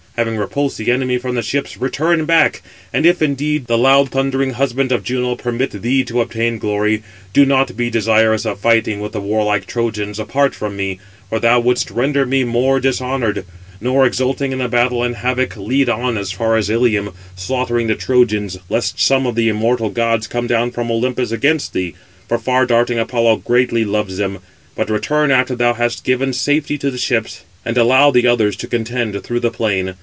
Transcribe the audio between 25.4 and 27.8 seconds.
thou hast given safety to the ships, and